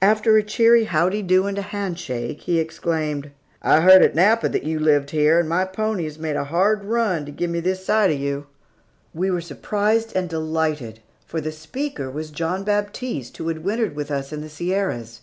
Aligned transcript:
After 0.00 0.36
a 0.36 0.42
cheery 0.44 0.84
"Howdy 0.84 1.20
do" 1.22 1.48
and 1.48 1.58
a 1.58 1.62
hand 1.62 1.98
shake, 1.98 2.42
he 2.42 2.60
exclaimed, 2.60 3.32
"I 3.60 3.80
heard 3.80 4.02
at 4.04 4.14
Napa 4.14 4.48
that 4.48 4.62
you 4.62 4.78
lived 4.78 5.10
here, 5.10 5.40
and 5.40 5.48
my 5.48 5.64
pony 5.64 6.04
has 6.04 6.16
made 6.16 6.36
a 6.36 6.44
hard 6.44 6.84
run 6.84 7.26
to 7.26 7.32
give 7.32 7.50
me 7.50 7.58
this 7.58 7.84
sight 7.84 8.12
of 8.12 8.16
you." 8.20 8.46
We 9.12 9.32
were 9.32 9.40
surprised 9.40 10.14
and 10.14 10.28
delighted, 10.28 11.00
for 11.26 11.40
the 11.40 11.50
speaker 11.50 12.08
was 12.08 12.30
John 12.30 12.62
Baptiste 12.62 13.36
who 13.38 13.48
had 13.48 13.64
wintered 13.64 13.96
with 13.96 14.12
us 14.12 14.32
in 14.32 14.42
the 14.42 14.48
Sierras. 14.48 15.22